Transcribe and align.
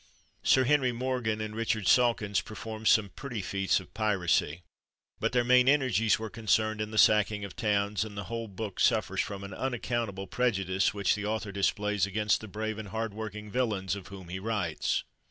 Sir 0.41 0.63
Henry 0.63 0.91
Morgan 0.91 1.39
and 1.41 1.55
Richard 1.55 1.87
Sawkins 1.87 2.41
performed 2.41 2.87
some 2.87 3.09
pretty 3.09 3.39
feats 3.39 3.79
of 3.79 3.93
piracy, 3.93 4.63
but 5.19 5.31
their 5.31 5.43
main 5.43 5.69
energies 5.69 6.17
were 6.17 6.27
con 6.31 6.47
cerned 6.47 6.81
in 6.81 6.89
the 6.89 6.97
sacking 6.97 7.45
of 7.45 7.55
towns, 7.55 8.03
and 8.03 8.17
the 8.17 8.23
whole 8.23 8.47
book 8.47 8.79
suffers 8.79 9.21
from 9.21 9.43
an 9.43 9.53
unaccountable 9.53 10.25
prejudice 10.25 10.91
which 10.91 11.13
the 11.13 11.27
author 11.27 11.51
displays 11.51 12.07
against 12.07 12.41
the 12.41 12.47
brave 12.47 12.79
and 12.79 12.87
hard 12.87 13.13
working 13.13 13.51
villains 13.51 13.95
of 13.95 14.07
whom 14.07 14.29
he 14.29 14.39
writes. 14.39 15.03